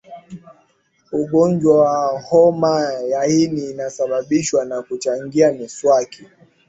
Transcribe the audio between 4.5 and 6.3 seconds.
na kuchangia miswaki